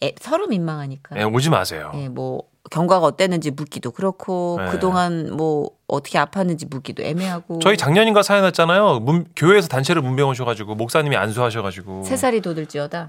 에, 0.03 0.15
서로 0.21 0.47
민망하니까. 0.47 1.19
예, 1.19 1.25
오지 1.25 1.51
마세요. 1.51 1.91
예, 1.95 2.09
뭐 2.09 2.43
경과가 2.71 3.07
어땠는지 3.07 3.51
묻기도 3.51 3.91
그렇고 3.91 4.59
네. 4.63 4.71
그동안 4.71 5.31
뭐 5.35 5.71
어떻게 5.89 6.19
아팠는지 6.19 6.67
묻기도 6.69 7.03
애매하고 7.03 7.61
저희 7.61 7.77
작년인가 7.77 8.23
사연 8.23 8.45
왔잖아요. 8.45 9.01
문- 9.01 9.27
교회에서 9.35 9.69
단체로 9.69 10.03
문병 10.03 10.29
오셔가지고 10.29 10.75
목사님이 10.75 11.17
안수하셔가지고 11.17 12.05
세 12.05 12.17
살이 12.17 12.41
돋을지어다. 12.43 13.09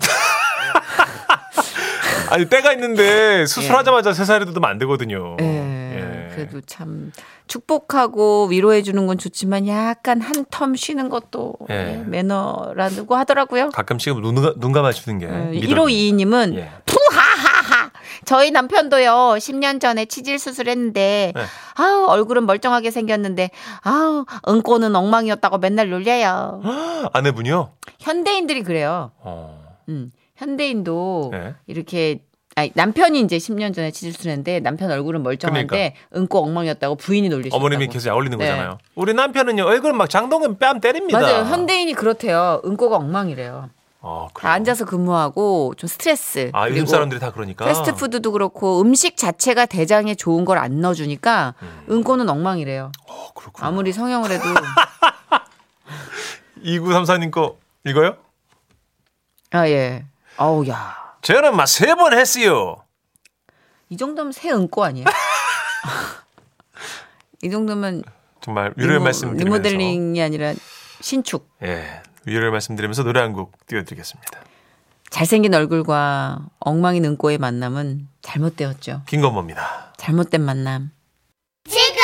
아니 2.31 2.45
때가 2.45 2.71
있는데 2.73 3.45
수술하자마자 3.47 4.13
세 4.13 4.23
살이 4.23 4.45
돋으면 4.45 4.69
안 4.69 4.77
되거든요. 4.79 5.35
예. 5.41 5.58
예. 6.41 6.45
그래도 6.45 6.61
참 6.65 7.11
축복하고 7.47 8.47
위로해 8.47 8.81
주는 8.81 9.05
건 9.07 9.17
좋지만 9.17 9.67
약간 9.67 10.21
한 10.21 10.45
텀 10.45 10.75
쉬는 10.75 11.09
것도 11.09 11.55
예. 11.69 11.75
예, 11.99 12.03
매너라고 12.05 13.15
하더라고요. 13.15 13.69
가끔씩 13.69 14.19
눈, 14.21 14.35
눈 14.59 14.71
감아주는 14.71 15.19
게. 15.19 15.25
예, 15.27 15.59
믿어요. 15.59 15.85
1522님은 15.85 16.55
예. 16.55 16.71
푸하하하 16.85 17.91
저희 18.25 18.51
남편도요 18.51 19.35
10년 19.37 19.79
전에 19.79 20.05
치질 20.05 20.39
수술했는데 20.39 21.33
네. 21.35 21.41
아우 21.75 22.05
얼굴은 22.07 22.45
멀쩡하게 22.45 22.91
생겼는데 22.91 23.49
아우 23.81 24.25
은꼬는 24.47 24.95
엉망이었다고 24.95 25.57
맨날 25.59 25.89
놀려요. 25.89 26.61
아내분이요? 27.13 27.71
현대인들이 27.99 28.63
그래요. 28.63 29.11
어. 29.19 29.77
음, 29.89 30.11
현대인도 30.35 31.29
네. 31.31 31.55
이렇게 31.67 32.21
아니, 32.59 32.71
남편이 32.75 33.21
이제 33.21 33.37
10년 33.37 33.73
전에 33.73 33.91
치질수했는데 33.91 34.59
남편 34.59 34.91
얼굴은 34.91 35.23
멀쩡한데 35.23 35.95
은꼬 36.15 36.39
엉망이었다고 36.43 36.95
부인이 36.95 37.29
놀리셨다고. 37.29 37.59
그러니까. 37.59 37.75
어머님이 37.77 37.93
계속 37.93 38.09
약올리는 38.09 38.37
네. 38.37 38.45
거잖아요. 38.45 38.77
우리 38.95 39.13
남편은요 39.13 39.63
얼굴 39.65 39.93
막 39.93 40.09
장동건 40.09 40.57
뺨 40.57 40.79
때립니다. 40.81 41.19
맞아요. 41.19 41.45
현대인이 41.45 41.93
그렇대요. 41.93 42.61
은꼬가 42.65 42.97
엉망이래요. 42.97 43.69
어, 44.01 44.29
다? 44.33 44.51
앉아서 44.53 44.85
근무하고 44.85 45.73
좀 45.77 45.87
스트레스. 45.87 46.49
아 46.53 46.69
요즘 46.69 46.85
사람들이 46.85 47.19
다 47.19 47.31
그러니까. 47.31 47.65
패스트푸드도 47.65 48.31
그렇고 48.31 48.81
음식 48.81 49.17
자체가 49.17 49.65
대장에 49.65 50.15
좋은 50.15 50.45
걸 50.45 50.57
안 50.57 50.81
넣어주니까 50.81 51.53
은꼬는 51.89 52.29
엉망이래요. 52.29 52.91
어, 53.07 53.27
그렇구나. 53.35 53.67
아무리 53.67 53.91
성형을 53.93 54.31
해도 54.31 54.43
2934님 56.63 57.31
거 57.31 57.57
이거요? 57.85 58.17
아 59.51 59.67
예. 59.69 60.05
아우 60.37 60.67
야. 60.67 60.97
저는 61.21 61.55
막 61.55 61.65
세 61.67 61.93
번 61.95 62.17
했어요. 62.17 62.83
이 63.89 63.97
정도면 63.97 64.31
새 64.31 64.51
은꼬 64.51 64.83
아니에요? 64.83 65.05
이 67.41 67.49
정도면 67.49 68.03
정말 68.41 68.73
위로의 68.77 68.99
리모- 68.99 69.03
말씀 69.03 69.37
드리면서 69.37 69.69
리모델링이 69.69 70.21
아니라 70.21 70.53
신축. 71.01 71.49
예 71.63 72.01
위로의 72.25 72.51
말씀 72.51 72.75
드리면서 72.75 73.03
노래 73.03 73.21
한 73.21 73.33
곡 73.33 73.65
띄워드리겠습니다. 73.67 74.39
잘생긴 75.09 75.55
얼굴과 75.55 76.39
엉망인 76.59 77.03
은꼬의 77.05 77.37
만남은 77.39 78.07
잘못되었죠. 78.21 79.01
김건모입니다. 79.07 79.93
잘못된 79.97 80.41
만남. 80.41 80.91
지금은 81.67 81.97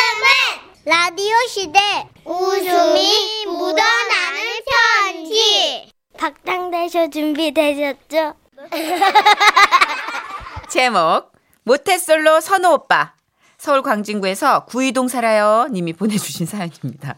라디오 0.85 1.35
시대 1.47 1.79
웃음이 2.25 3.45
묻어나는 3.45 4.41
편지 4.65 5.91
박장대쇼 6.17 7.09
준비되셨죠? 7.11 8.33
제목 10.69 11.31
모태솔로 11.63 12.41
선우 12.41 12.69
오빠 12.73 13.13
서울 13.57 13.81
광진구에서 13.81 14.65
구이동 14.65 15.07
살아요 15.07 15.67
님이 15.71 15.93
보내주신 15.93 16.45
사연입니다. 16.45 17.15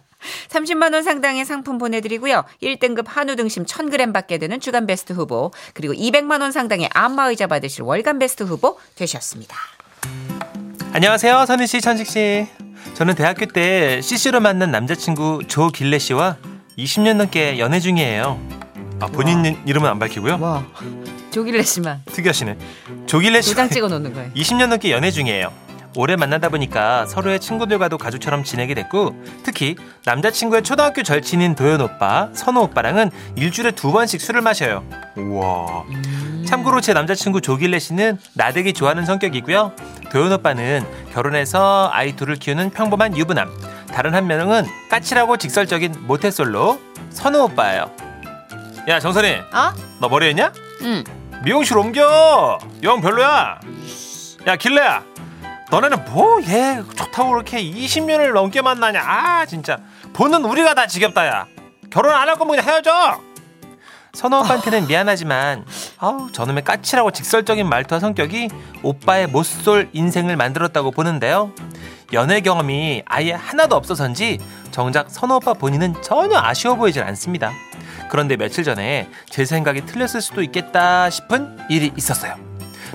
30만 0.50 0.94
원 0.94 1.04
상당의 1.04 1.46
상품 1.46 1.78
보내드리고요. 1.78 2.44
1등급 2.62 3.06
한우 3.08 3.36
등심 3.36 3.66
1000g 3.66 4.14
받게 4.14 4.38
되는 4.38 4.60
주간 4.60 4.88
베스트 4.88 5.14
후보 5.14 5.52
그리고 5.74 5.94
200만 5.94 6.42
원 6.42 6.52
상당의 6.52 6.90
안마의자 6.94 7.48
받으실 7.48 7.84
월간 7.84 8.20
베스트 8.20 8.44
후보 8.44 8.80
되셨습니다. 8.96 9.56
안녕하세요, 10.94 11.46
선희 11.46 11.68
씨, 11.68 11.82
천식 11.82 12.08
씨. 12.08 12.48
저는 12.96 13.16
대학교 13.16 13.46
때 13.46 14.02
CC로 14.02 14.40
만난 14.40 14.72
남자친구 14.72 15.44
조길래 15.48 16.00
씨와 16.00 16.38
20년 16.78 17.18
넘게 17.18 17.60
연애 17.60 17.80
중이에요. 17.80 18.40
아, 19.00 19.06
본인 19.08 19.62
이름은 19.68 19.88
안 19.88 20.00
밝히고요. 20.00 20.40
와 20.40 20.66
조길래 21.32 21.62
씨만 21.64 22.02
특이하시네. 22.06 22.58
조길래 23.06 23.42
씨. 23.42 23.52
도장 23.52 23.70
찍어 23.70 23.88
놓는 23.88 24.14
거예요. 24.14 24.32
20년 24.34 24.68
넘게 24.68 24.92
연애 24.92 25.12
중이에요. 25.12 25.52
오래 25.96 26.16
만나다 26.16 26.50
보니까 26.50 27.08
서로의 27.08 27.40
친구들과도 27.40 27.98
가족처럼 27.98 28.44
지내게 28.44 28.76
됐고 28.76 29.16
특히 29.44 29.76
남자친구의 30.06 30.62
초등학교 30.62 31.02
절친인 31.02 31.56
도현 31.56 31.82
오빠, 31.82 32.30
선호 32.34 32.62
오빠랑은 32.64 33.10
일주일에 33.36 33.72
두 33.72 33.92
번씩 33.92 34.22
술을 34.22 34.42
마셔요. 34.42 34.84
우와. 35.16 35.84
참고로 36.46 36.82
제 36.82 36.94
남자친구 36.94 37.42
조길래 37.42 37.80
씨는 37.80 38.20
나대기 38.36 38.74
좋아하는 38.74 39.06
성격이고요. 39.06 39.74
도현 40.12 40.32
오빠는 40.34 40.86
결혼해서 41.14 41.90
아이 41.92 42.16
둘을 42.16 42.36
키우는 42.36 42.70
평범한 42.70 43.18
유부남. 43.18 43.50
다른 43.88 44.14
한 44.14 44.28
명은 44.28 44.66
까칠하고 44.90 45.38
직설적인 45.38 45.96
모태솔로 46.02 46.80
선호 47.10 47.46
오빠예요. 47.46 47.92
야 48.88 49.00
정선이, 49.00 49.30
어? 49.52 49.74
너 50.00 50.08
머리 50.10 50.28
했냐? 50.28 50.52
응. 50.84 51.04
미용실 51.44 51.78
옮겨. 51.78 52.58
영 52.84 53.02
별로야. 53.02 53.60
야 54.48 54.56
길래야. 54.56 55.04
너네는 55.70 56.06
뭐 56.06 56.40
얘 56.42 56.82
좋다고 56.96 57.32
그렇게 57.32 57.62
20년을 57.62 58.32
넘게 58.34 58.62
만나냐? 58.62 59.02
아 59.06 59.46
진짜 59.46 59.78
보는 60.14 60.46
우리가 60.46 60.74
다 60.74 60.88
지겹다 60.88 61.28
야. 61.28 61.46
결혼 61.90 62.14
안 62.16 62.28
할 62.30 62.36
거면 62.38 62.56
그냥 62.58 62.66
헤어져. 62.70 63.20
선호 64.14 64.40
오빠한테는 64.40 64.88
미안하지만 64.88 65.66
아우 66.00 66.32
저놈의 66.32 66.64
까칠하고 66.64 67.12
직설적인 67.12 67.70
말투와 67.70 68.00
성격이 68.00 68.50
오빠의 68.82 69.28
못 69.28 69.46
쏠 69.46 69.90
인생을 69.94 70.36
만들었다고 70.38 70.92
보는데요. 70.92 71.52
연애 72.14 72.40
경험이 72.42 73.04
아예 73.06 73.34
하나도 73.34 73.76
없어서인지 73.76 74.40
정작 74.72 75.08
선호 75.10 75.36
오빠 75.36 75.54
본인은 75.54 76.02
전혀 76.02 76.40
아쉬워 76.40 76.76
보이질 76.76 77.04
않습니다. 77.04 77.52
그런데 78.10 78.38
며칠 78.38 78.64
전에 78.64 79.10
제 79.30 79.46
생각이 79.46 79.86
틀렸을 79.86 80.22
수도 80.22 80.42
있겠다 80.42 81.10
싶은 81.10 81.58
일이 81.70 81.92
있었어요. 81.96 82.36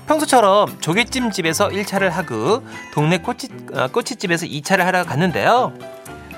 평소처럼 0.07 0.81
조개찜 0.81 1.31
집에서 1.31 1.69
1차를 1.69 2.11
하고 2.11 2.65
동네 2.93 3.19
꼬치, 3.19 3.49
어, 3.75 3.89
꼬치집에서 3.89 4.47
2차를 4.47 4.79
하러 4.79 5.05
갔는데요. 5.05 5.73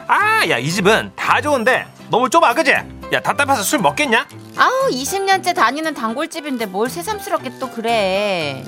아, 0.07 0.47
야, 0.49 0.59
이 0.59 0.71
집은 0.71 1.12
다 1.16 1.40
좋은데 1.40 1.87
너무 2.11 2.28
좁아, 2.28 2.52
그지? 2.54 2.73
야, 2.73 3.21
답답해서 3.23 3.62
술 3.62 3.78
먹겠냐? 3.81 4.26
아우 4.57 4.88
20년째 4.90 5.54
다니는 5.54 5.95
단골집인데 5.95 6.66
뭘 6.66 6.90
새삼스럽게 6.90 7.59
또 7.59 7.71
그래. 7.71 8.64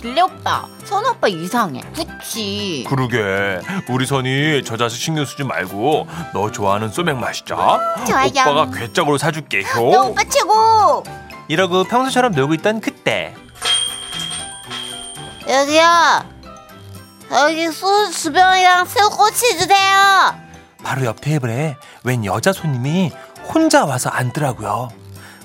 길래 0.00 0.22
오빠, 0.22 0.66
선우 0.84 1.10
오빠 1.10 1.28
이상해. 1.28 1.82
그치? 1.94 2.86
그러게, 2.88 3.60
우리 3.88 4.06
선이 4.06 4.62
저 4.64 4.76
자식 4.78 4.98
신경 5.02 5.26
쓰지 5.26 5.44
말고 5.44 6.06
너 6.32 6.50
좋아하는 6.50 6.88
소맥 6.88 7.18
마시자. 7.18 7.54
좋아요. 8.06 8.28
오빠가 8.30 8.70
괴짝으로 8.70 9.18
사줄게, 9.18 9.62
효. 9.62 9.90
너 9.92 10.04
오빠 10.06 10.24
최고! 10.24 11.04
이러고 11.48 11.84
평소처럼 11.84 12.32
놀고 12.32 12.54
있던 12.54 12.80
그때 12.80 13.34
여기요. 15.48 15.82
여기 17.32 17.66
소주 17.70 18.22
두 18.22 18.32
병이랑 18.32 18.86
새우꼬치 18.86 19.58
주세요. 19.58 20.34
바로 20.82 21.04
옆 21.04 21.20
테이블에 21.20 21.76
웬 22.04 22.24
여자 22.24 22.52
손님이 22.52 23.12
혼자 23.52 23.84
와서 23.84 24.08
앉더라고요. 24.10 24.88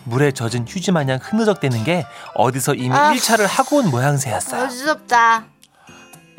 물에 0.06 0.32
젖은 0.32 0.68
휴지 0.68 0.92
마냥 0.92 1.20
흐느적대는 1.22 1.84
게 1.84 2.06
어디서 2.36 2.76
이미 2.76 2.96
아. 2.96 3.12
1차를 3.14 3.48
하고 3.48 3.78
온 3.78 3.90
모양새였어요. 3.90 4.66
어지럽다. 4.66 5.46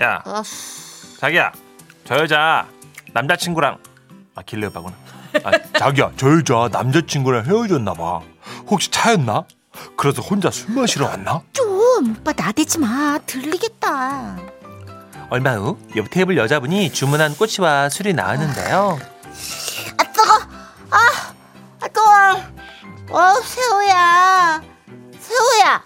야, 0.02 0.22
어, 0.24 0.42
자기야, 1.20 1.52
저 2.04 2.16
여자 2.18 2.66
남자친구랑 3.12 3.78
아 4.34 4.42
길래 4.44 4.66
오빠구나. 4.66 4.94
아, 5.44 5.50
자기야, 5.78 6.12
저 6.16 6.28
여자 6.30 6.68
남자친구랑 6.70 7.46
헤어졌나 7.46 7.94
봐. 7.94 8.20
혹시 8.68 8.90
차였나? 8.90 9.44
그래서 9.96 10.22
혼자 10.22 10.50
술 10.50 10.74
마시러 10.74 11.06
왔나? 11.06 11.42
좀 11.52 12.10
오빠 12.18 12.32
나대지 12.36 12.78
마. 12.78 13.18
들리겠다. 13.26 14.36
얼마 15.28 15.54
후 15.56 15.76
옆 15.96 16.08
테이블 16.10 16.36
여자분이 16.36 16.92
주문한 16.92 17.36
꼬치와 17.36 17.88
술이 17.88 18.12
나왔는데요. 18.14 18.98
아 19.98 20.04
뜨거. 20.12 20.32
아, 20.90 20.98
아 21.80 21.88
뜨거. 21.88 22.55
어 23.10 23.34
새우야. 23.42 24.62
새우야. 25.18 25.84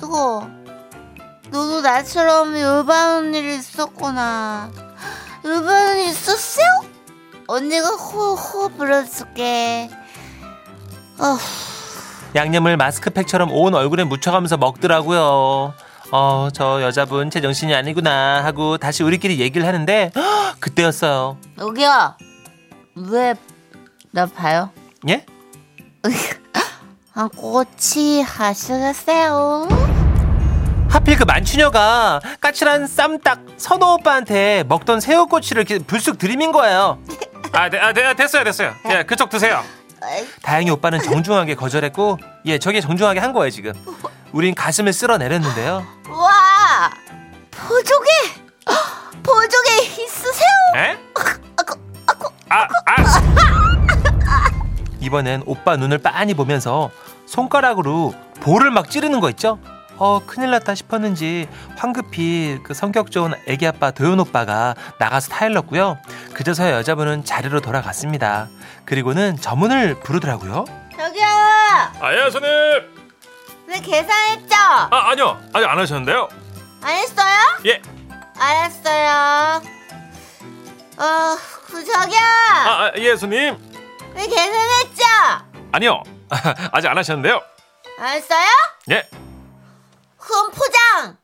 뜨거. 0.00 0.48
너도 1.50 1.80
나처럼 1.80 2.58
열받는 2.58 3.34
일 3.34 3.50
있었구나. 3.50 4.70
열받는 5.44 5.98
일 5.98 6.08
있었어요? 6.08 6.66
언니가 7.46 7.88
호호 7.90 8.68
불어줄게. 8.70 9.90
어. 11.18 11.36
양념을 12.34 12.76
마스크팩처럼 12.76 13.52
온 13.52 13.74
얼굴에 13.74 14.04
묻혀가면서 14.04 14.56
먹더라고요. 14.56 15.74
어, 16.10 16.48
저 16.52 16.82
여자분 16.82 17.30
제 17.30 17.40
정신이 17.40 17.74
아니구나 17.74 18.44
하고 18.44 18.78
다시 18.78 19.02
우리끼리 19.02 19.40
얘기를 19.40 19.66
하는데 19.66 20.10
헉, 20.16 20.56
그때였어요. 20.60 21.36
여기요. 21.58 22.16
왜 22.96 23.34
나 24.12 24.26
봐요? 24.26 24.70
예? 25.08 25.26
아, 27.16 27.28
꼬치 27.28 28.22
하시겠어요? 28.22 29.68
하필 30.88 31.16
그 31.16 31.22
만취녀가 31.24 32.20
까칠한 32.40 32.88
쌈딱 32.88 33.40
선호 33.56 33.94
오빠한테 33.94 34.64
먹던 34.66 35.00
새우꼬치를 35.00 35.62
이렇게 35.62 35.84
불쑥 35.84 36.18
들이민 36.18 36.50
거예요. 36.50 36.98
아, 37.52 37.68
네, 37.70 37.78
아, 37.78 37.92
네, 37.92 38.14
됐어요, 38.14 38.42
됐어요. 38.42 38.74
예, 38.90 39.04
그쪽 39.04 39.30
드세요. 39.30 39.62
다행히 40.42 40.70
오빠는 40.72 41.00
정중하게 41.02 41.54
거절했고, 41.54 42.18
예, 42.46 42.58
저게 42.58 42.80
정중하게 42.80 43.20
한 43.20 43.32
거예요, 43.32 43.50
지금. 43.50 43.72
우린 44.32 44.54
가슴을 44.54 44.92
쓸어내렸는데요. 44.92 45.86
와, 46.10 46.90
보조개, 47.52 48.10
보조개 49.22 50.02
있으세요? 50.02 50.48
에? 50.76 50.98
아, 52.50 52.62
아! 52.62 52.83
이번엔 55.04 55.42
오빠 55.44 55.76
눈을 55.76 55.98
빤히 55.98 56.32
보면서 56.32 56.90
손가락으로 57.26 58.14
볼을 58.40 58.70
막 58.70 58.88
찌르는 58.90 59.20
거 59.20 59.28
있죠? 59.30 59.58
어, 59.96 60.20
큰일 60.26 60.50
났다 60.50 60.74
싶었는지 60.74 61.46
황급히 61.76 62.58
그 62.64 62.72
성격 62.74 63.10
좋은 63.10 63.32
애기 63.46 63.66
아빠 63.66 63.90
도현 63.90 64.18
오빠가 64.18 64.74
나가서 64.98 65.28
타일렀고요. 65.30 65.98
그제서야 66.32 66.72
여자분은 66.72 67.24
자리로 67.24 67.60
돌아갔습니다. 67.60 68.48
그리고는 68.86 69.36
저문을 69.36 70.00
부르더라고요. 70.00 70.64
저기요, 70.96 71.26
아, 71.26 72.12
예, 72.12 72.30
손님! 72.30 72.50
왜 73.66 73.80
계산했죠? 73.80 74.54
아, 74.56 75.10
아니요. 75.10 75.38
아직 75.52 75.68
안 75.68 75.78
하셨는데요? 75.78 76.28
안 76.82 76.90
했어요? 76.96 77.36
예. 77.66 77.82
알았어요. 78.38 79.62
어, 80.96 81.36
그 81.66 81.84
저기요, 81.84 82.18
아, 82.66 82.90
예, 82.96 83.16
손님. 83.16 83.73
왜 84.14 84.26
계산했죠? 84.26 85.04
아니요. 85.72 86.02
아직 86.72 86.88
안 86.88 86.96
하셨는데요? 86.98 87.40
알았어요? 87.98 88.46
예. 88.90 89.08
그럼 90.18 90.50
포장. 90.52 91.16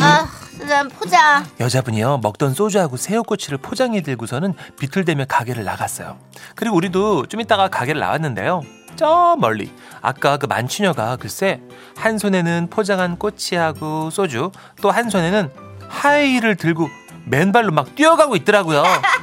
아, 0.00 0.28
난 0.66 0.88
포장. 0.88 1.44
여자분이요 1.58 2.18
먹던 2.18 2.54
소주하고 2.54 2.96
새우꼬치를 2.96 3.58
포장해 3.58 4.02
들고서는 4.02 4.54
비틀대며 4.78 5.24
가게를 5.26 5.64
나갔어요. 5.64 6.18
그리고 6.54 6.76
우리도 6.76 7.26
좀 7.26 7.40
이따가 7.40 7.68
가게를 7.68 8.00
나왔는데요. 8.00 8.62
저 8.96 9.36
멀리 9.38 9.72
아까 10.02 10.36
그 10.38 10.46
만취녀가 10.46 11.16
글쎄 11.16 11.60
한 11.96 12.18
손에는 12.18 12.68
포장한 12.70 13.18
꼬치하고 13.18 14.10
소주 14.10 14.50
또 14.82 14.90
한 14.90 15.08
손에는 15.08 15.52
하이를 15.88 16.56
들고 16.56 16.88
맨발로 17.26 17.72
막 17.72 17.94
뛰어가고 17.94 18.36
있더라고요. 18.36 18.82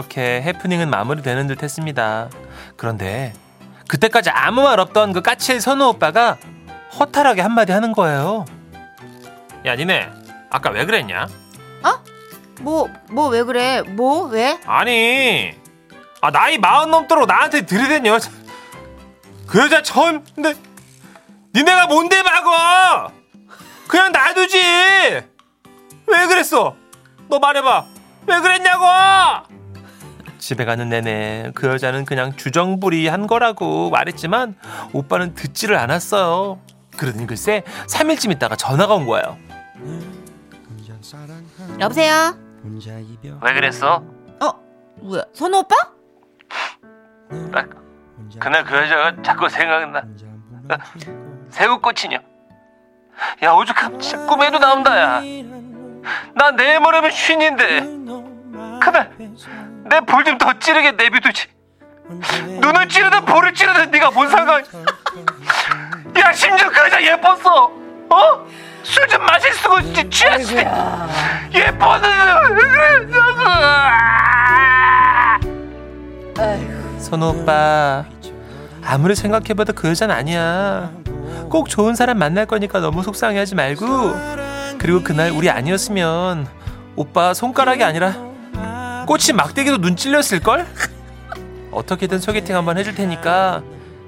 그렇게 0.00 0.40
해프닝은 0.42 0.88
마무리되는 0.88 1.48
듯 1.48 1.64
했습니다. 1.64 2.30
그런데 2.76 3.32
그때까지 3.88 4.30
아무 4.30 4.62
말 4.62 4.78
없던 4.78 5.12
그 5.12 5.20
까칠 5.20 5.60
선우 5.60 5.84
오빠가 5.88 6.36
허탈하게 6.96 7.42
한마디 7.42 7.72
하는 7.72 7.90
거예요. 7.90 8.44
야 9.66 9.74
니네 9.74 10.08
아까 10.48 10.70
왜 10.70 10.86
그랬냐? 10.86 11.26
뭐, 12.60 12.88
뭐 13.10 13.30
왜 13.30 13.42
그래? 13.42 13.80
뭐, 13.82 14.26
왜? 14.26 14.60
아니, 14.66 15.54
아 16.20 16.30
나이 16.30 16.58
마흔 16.58 16.90
넘도록 16.90 17.26
나한테 17.26 17.62
들이댄 17.62 18.04
여자, 18.06 18.30
그 19.48 19.60
여자 19.60 19.82
처음 19.82 20.22
근데 20.36 20.54
니네가 21.54 21.86
뭔데 21.86 22.22
막어? 22.22 23.10
그냥 23.88 24.12
놔두지. 24.12 24.58
왜 26.06 26.26
그랬어? 26.28 26.76
너 27.28 27.38
말해봐. 27.40 27.86
왜 28.26 28.40
그랬냐고? 28.40 28.84
집에 30.40 30.64
가는 30.64 30.88
내내 30.88 31.52
그 31.54 31.68
여자는 31.68 32.04
그냥 32.04 32.34
주정부리 32.34 33.06
한 33.08 33.26
거라고 33.26 33.90
말했지만 33.90 34.56
오빠는 34.92 35.34
듣지를 35.34 35.76
않았어요. 35.76 36.58
그러더니 36.96 37.26
글쎄 37.26 37.62
3일쯤 37.88 38.32
있다가 38.32 38.56
전화가 38.56 38.94
온 38.94 39.06
거예요. 39.06 39.36
여보세요? 41.78 42.34
왜 43.42 43.54
그랬어? 43.54 44.02
어, 44.40 44.52
뭐야? 45.02 45.22
선우 45.34 45.58
오빠? 45.58 45.76
그날 48.40 48.64
그 48.64 48.74
여자가 48.76 49.22
자꾸 49.22 49.48
생각나. 49.48 50.02
새우꽃이냐? 51.50 52.18
야 53.42 53.52
오죽하면 53.52 54.00
진짜 54.00 54.24
꿈에도 54.26 54.58
나온다 54.58 54.98
야. 54.98 55.20
나 56.34 56.50
내일 56.52 56.80
모레면 56.80 57.10
쉰인데 57.10 57.80
그날 58.80 59.14
내볼좀더 59.90 60.58
찌르게 60.58 60.92
내비두지. 60.92 61.48
눈을 62.60 62.88
찌르든 62.88 63.24
볼을 63.24 63.52
찌르든 63.54 63.90
네가 63.90 64.10
뭔 64.10 64.28
상관? 64.28 64.64
야 66.18 66.32
심지어 66.32 66.68
그 66.70 66.78
여자 66.80 67.02
예뻤어. 67.02 67.70
어? 68.10 68.46
술 68.82 69.06
좀 69.08 69.24
마실 69.26 69.52
수고 69.52 69.78
취했을 70.08 70.56
때 70.56 70.68
예뻤는데. 71.54 72.10
선우 76.98 77.28
오빠 77.42 78.04
아무리 78.84 79.14
생각해봐도 79.14 79.72
그 79.74 79.88
여자는 79.88 80.14
아니야. 80.14 80.90
꼭 81.50 81.68
좋은 81.68 81.94
사람 81.94 82.18
만날 82.18 82.46
거니까 82.46 82.80
너무 82.80 83.02
속상해하지 83.02 83.54
말고 83.56 83.86
그리고 84.78 85.02
그날 85.02 85.30
우리 85.30 85.50
아니었으면 85.50 86.46
오빠 86.96 87.34
손가락이 87.34 87.82
아니라 87.84 88.14
꽃이 89.10 89.32
막대기도 89.34 89.78
눈 89.78 89.96
찔렸을걸? 89.96 90.68
어떻게든 91.72 92.20
소개팅 92.20 92.54
한번 92.54 92.78
해줄 92.78 92.94
테니까 92.94 93.60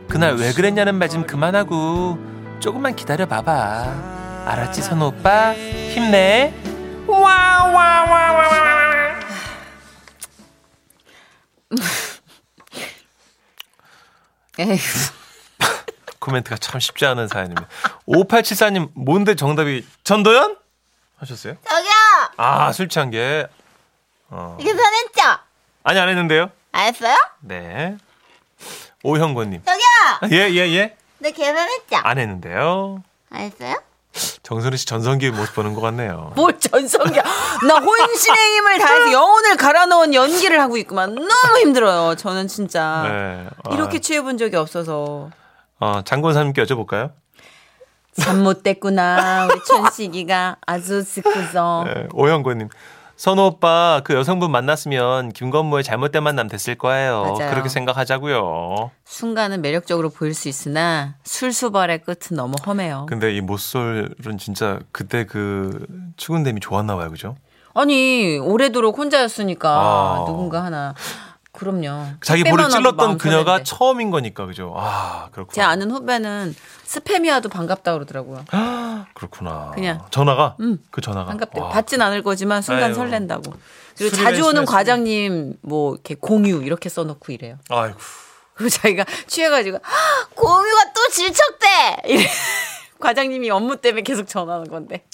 그날 0.08 0.36
왜 0.36 0.52
그랬냐는 0.52 0.94
말 0.94 1.08
좀 1.08 1.26
그만하고 1.26 2.18
조금만 2.60 2.94
기다려 2.94 3.26
봐봐. 3.26 4.44
알았지 4.46 4.80
선우 4.80 5.06
오빠? 5.06 5.54
힘내. 5.54 6.54
와와와와와. 7.08 8.52
에휴. 14.58 14.78
코멘트가 16.20 16.56
참 16.58 16.78
쉽지 16.78 17.04
않은 17.06 17.26
사연입니다. 17.26 17.66
5874님 18.06 18.90
뭔데 18.94 19.34
정답이 19.34 19.84
전도연? 20.04 20.56
하셨어요? 21.18 21.54
저기요, 21.68 21.90
아 22.36 22.70
술 22.72 22.88
취한 22.88 23.10
게 23.10 23.46
계산했죠? 24.58 25.38
아니 25.84 25.98
안 25.98 26.08
했는데요? 26.08 26.50
알았어요? 26.72 27.16
네. 27.40 27.96
오형권님 29.02 29.62
저기요, 29.64 30.36
예예 30.38 30.74
예. 30.74 30.96
네 31.18 31.30
계산했죠? 31.32 31.96
안 32.02 32.18
했는데요. 32.18 33.02
알았어요? 33.30 33.82
정선우 34.42 34.76
씨 34.76 34.84
전성기의 34.86 35.32
모습 35.32 35.54
보는 35.54 35.74
것 35.74 35.80
같네요. 35.80 36.32
뭘 36.36 36.58
전성기야. 36.60 37.22
나 37.66 37.78
혼신의 37.78 38.38
힘을 38.56 38.78
다해서 38.78 39.10
영혼을 39.12 39.56
갈아 39.56 39.86
넣은 39.86 40.12
연기를 40.12 40.60
하고 40.60 40.76
있구만. 40.76 41.14
너무 41.14 41.58
힘들어요. 41.60 42.14
저는 42.16 42.46
진짜. 42.46 43.02
네. 43.08 43.46
아, 43.64 43.74
이렇게 43.74 44.00
취해본 44.00 44.36
적이 44.36 44.56
없어서. 44.56 45.30
어, 45.80 46.02
장권사님께 46.04 46.62
여쭤볼까요? 46.64 47.12
잠 48.20 48.42
못 48.42 48.62
댔구나. 48.62 49.46
우리 49.50 49.58
천식이가 49.64 50.56
아주 50.66 51.02
스쿠서. 51.02 51.84
네, 51.86 52.06
오형권님. 52.12 52.68
선우 53.22 53.40
오빠 53.42 54.00
그 54.02 54.14
여성분 54.14 54.50
만났으면 54.50 55.32
김건모의 55.32 55.84
잘못된 55.84 56.24
만남 56.24 56.48
됐을 56.48 56.74
거예요. 56.74 57.22
맞아요. 57.22 57.50
그렇게 57.52 57.68
생각하자고요. 57.68 58.90
순간은 59.04 59.62
매력적으로 59.62 60.08
보일 60.10 60.34
수 60.34 60.48
있으나 60.48 61.14
술수발의 61.22 62.02
끝은 62.02 62.36
너무 62.36 62.54
험해요. 62.66 63.06
근데 63.08 63.32
이 63.32 63.40
모쏠은 63.40 64.38
진짜 64.40 64.80
그때 64.90 65.24
그 65.24 65.86
추근됨이 66.16 66.58
좋았나 66.58 66.96
봐요, 66.96 67.10
그죠? 67.10 67.36
아니 67.74 68.38
오래도록 68.38 68.98
혼자였으니까 68.98 69.70
아. 69.70 70.24
누군가 70.26 70.64
하나. 70.64 70.92
그럼요. 71.52 72.14
자기 72.22 72.44
볼을 72.44 72.68
찔렀던 72.70 73.18
그녀가 73.18 73.44
편한데. 73.44 73.64
처음인 73.64 74.10
거니까 74.10 74.46
그죠? 74.46 74.72
아 74.76 75.28
그렇구나. 75.32 75.52
제 75.54 75.60
아는 75.60 75.90
후배는 75.90 76.54
스팸이 76.86 77.30
와도 77.30 77.48
반갑다 77.50 77.92
그러더라고요. 77.92 78.44
그렇구나. 79.14 79.70
그냥. 79.74 80.04
전화가? 80.10 80.56
음. 80.60 80.78
그 80.90 81.00
전화가. 81.02 81.26
반갑대요. 81.26 81.64
와. 81.64 81.70
받진 81.70 82.00
않을 82.00 82.22
거지만 82.22 82.62
순간 82.62 82.84
아유. 82.84 82.94
설렌다고. 82.94 83.52
그리고 83.98 84.16
자주 84.16 84.46
오는. 84.46 84.64
과장님 84.64 85.58
뭐 85.60 85.92
이렇게 85.94 86.14
공유 86.14 86.62
이렇게 86.62 86.88
써놓고 86.88 87.30
이래요. 87.32 87.58
아이고. 87.68 87.98
그리고 88.54 88.70
자기가 88.70 89.04
취해가지고 89.26 89.76
"헉, 89.78 90.30
공유가 90.34 90.84
또 90.94 91.08
질척대. 91.12 91.66
이래. 92.06 92.26
과장님이 92.98 93.50
업무 93.50 93.76
때문에 93.76 94.02
계속 94.02 94.26
전화하는 94.26 94.68
건데. 94.68 95.04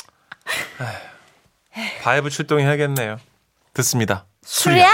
바이브 2.03 2.31
출동해야겠네요. 2.31 3.19
듣습니다. 3.75 4.27
술이야? 4.45 4.91